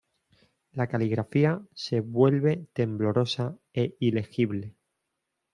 [0.71, 4.75] La caligrafía se vuelve temblorosa e ilegible.